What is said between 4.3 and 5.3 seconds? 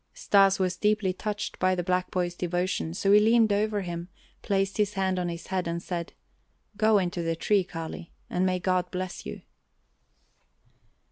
placed his hand on